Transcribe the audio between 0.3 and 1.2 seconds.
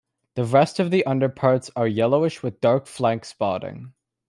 The rest of the